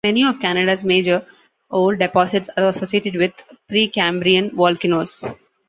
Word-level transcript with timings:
Many 0.03 0.25
of 0.25 0.39
Canada's 0.39 0.83
major 0.83 1.23
ore 1.69 1.95
deposits 1.95 2.49
are 2.57 2.65
associated 2.69 3.15
with 3.17 3.33
Precambrian 3.69 4.51
volcanoes. 4.55 5.23